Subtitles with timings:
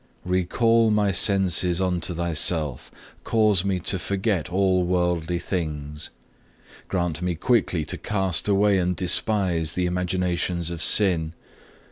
[0.25, 2.89] Recall my senses unto Thyself,
[3.23, 6.09] cause me to forget all worldly things;
[6.87, 11.33] grant me quickly to cast away and despise the imaginations of sin.